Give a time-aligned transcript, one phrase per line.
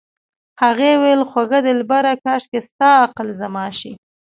[0.61, 3.91] هغې وې خوږه دلبره کاشکې ستا عقل زما شي